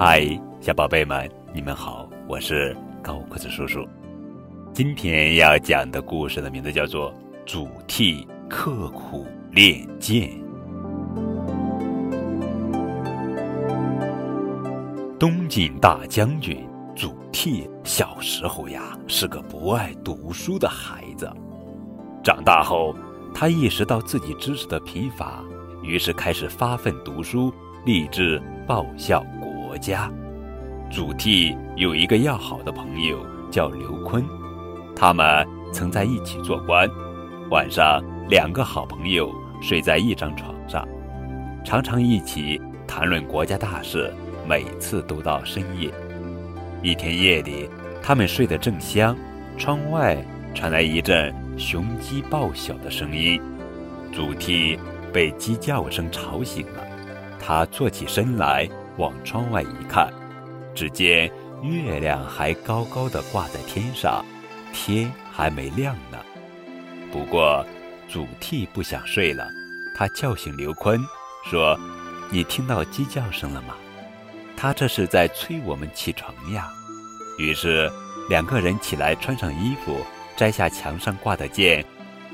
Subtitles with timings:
[0.00, 0.24] 嗨，
[0.60, 3.84] 小宝贝们，你们好，我是高个子叔叔。
[4.72, 7.12] 今天要讲的故事的名字叫做
[7.44, 10.30] 《祖逖刻苦练剑》。
[15.18, 21.28] 东晋大将军祖逖小时候呀是个不爱读书的孩子，
[22.22, 22.94] 长大后
[23.34, 25.42] 他意识到自己知识的贫乏，
[25.82, 27.52] 于是开始发奋读书，
[27.84, 29.26] 立志报效
[29.68, 30.10] 国家。
[30.90, 33.18] 祖逖有一个要好的朋友
[33.50, 34.24] 叫刘琨。
[34.96, 36.88] 他们曾在一起做官，
[37.50, 40.88] 晚上两个好朋友睡在一张床上，
[41.62, 44.10] 常常一起谈论国家大事，
[44.48, 45.92] 每次都到深夜。
[46.82, 47.68] 一天夜里，
[48.02, 49.14] 他们睡得正香，
[49.58, 50.16] 窗外
[50.54, 53.38] 传来一阵雄鸡报晓的声音。
[54.14, 54.78] 祖逖
[55.12, 56.82] 被鸡叫声吵醒了，
[57.38, 58.66] 他坐起身来
[58.98, 60.12] 往窗外一看，
[60.74, 61.30] 只见
[61.62, 64.24] 月亮还高高的挂在天上。
[64.70, 66.18] 天还没亮呢，
[67.10, 67.64] 不过
[68.06, 69.48] 祖逖不想睡了，
[69.96, 71.00] 他叫醒刘琨，
[71.44, 71.78] 说
[72.30, 73.74] ：“你听到鸡叫声了吗？
[74.56, 76.68] 他这是在催我们起床呀。”
[77.38, 77.90] 于是
[78.28, 80.04] 两个人起来，穿上衣服，
[80.36, 81.84] 摘下墙上挂的剑，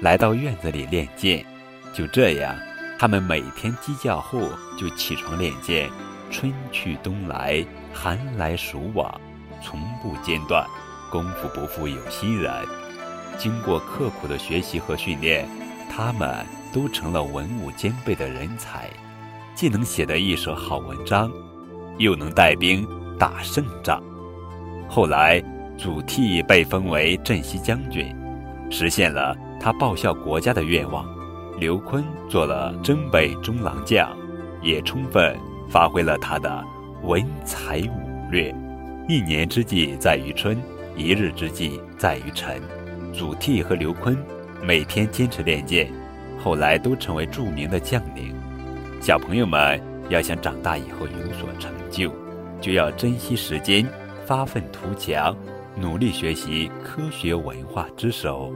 [0.00, 1.44] 来到院子里练剑。
[1.92, 2.54] 就这样，
[2.98, 5.90] 他们每天鸡叫后就起床练剑，
[6.30, 9.20] 春去冬来，寒来暑往，
[9.62, 10.64] 从不间断。
[11.10, 12.52] 功夫不负有心人，
[13.36, 15.44] 经过刻苦的学习和训练，
[15.90, 18.88] 他们都成了文武兼备的人才，
[19.56, 21.28] 既能写得一手好文章，
[21.98, 22.86] 又能带兵
[23.18, 24.00] 打胜仗。
[24.88, 25.42] 后来，
[25.76, 28.14] 祖逖被封为镇西将军，
[28.70, 31.04] 实现了他报效国家的愿望。
[31.58, 34.08] 刘琨做了征北中郎将，
[34.62, 35.36] 也充分
[35.70, 36.64] 发挥了他的
[37.02, 38.54] 文才武略。
[39.08, 40.60] 一年之计在于春。
[40.96, 42.60] 一日之计在于晨，
[43.14, 44.14] 祖逖和刘琨
[44.60, 45.90] 每天坚持练剑，
[46.42, 48.34] 后来都成为著名的将领。
[49.00, 49.80] 小朋友们
[50.10, 52.12] 要想长大以后有所成就，
[52.60, 53.86] 就要珍惜时间，
[54.26, 55.34] 发愤图强，
[55.74, 58.52] 努力学习科学文化之手。